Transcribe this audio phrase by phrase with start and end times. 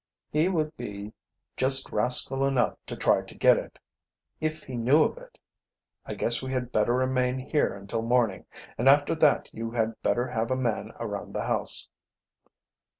[0.31, 1.13] "He would be
[1.55, 3.77] just rascal enough to try to get it,
[4.39, 5.37] if he knew of it.
[6.07, 8.47] I guess we had better remain here until morning,
[8.79, 11.87] and after that you had better have a man around the house."